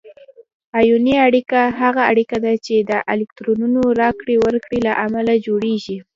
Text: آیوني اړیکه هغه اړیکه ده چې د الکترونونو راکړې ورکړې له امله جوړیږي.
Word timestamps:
آیوني 0.79 1.15
اړیکه 1.27 1.59
هغه 1.81 2.01
اړیکه 2.11 2.37
ده 2.45 2.53
چې 2.65 2.75
د 2.89 2.91
الکترونونو 3.13 3.81
راکړې 4.01 4.35
ورکړې 4.45 4.79
له 4.87 4.91
امله 5.05 5.33
جوړیږي. 5.45 5.97